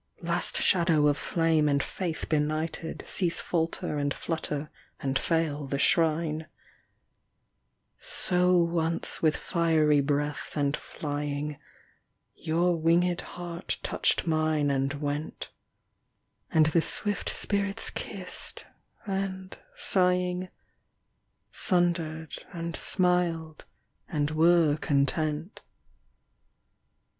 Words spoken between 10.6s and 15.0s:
flying Your winged heart touched mine and